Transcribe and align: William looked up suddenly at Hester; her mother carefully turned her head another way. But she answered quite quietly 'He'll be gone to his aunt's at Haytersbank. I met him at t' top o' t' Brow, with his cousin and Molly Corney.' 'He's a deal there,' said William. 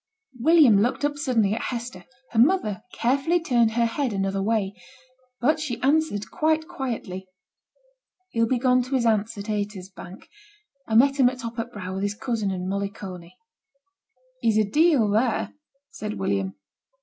William 0.39 0.81
looked 0.81 1.05
up 1.05 1.15
suddenly 1.15 1.53
at 1.53 1.61
Hester; 1.61 2.05
her 2.31 2.39
mother 2.39 2.81
carefully 2.91 3.39
turned 3.39 3.73
her 3.73 3.85
head 3.85 4.13
another 4.13 4.41
way. 4.41 4.73
But 5.39 5.59
she 5.59 5.79
answered 5.83 6.31
quite 6.31 6.67
quietly 6.67 7.27
'He'll 8.31 8.47
be 8.47 8.57
gone 8.57 8.81
to 8.81 8.95
his 8.95 9.05
aunt's 9.05 9.37
at 9.37 9.45
Haytersbank. 9.45 10.27
I 10.87 10.95
met 10.95 11.19
him 11.19 11.29
at 11.29 11.35
t' 11.37 11.41
top 11.43 11.59
o' 11.59 11.65
t' 11.65 11.69
Brow, 11.71 11.93
with 11.93 12.01
his 12.01 12.15
cousin 12.15 12.49
and 12.49 12.67
Molly 12.67 12.89
Corney.' 12.89 13.37
'He's 14.39 14.57
a 14.57 14.67
deal 14.67 15.07
there,' 15.07 15.53
said 15.91 16.15
William. 16.17 16.55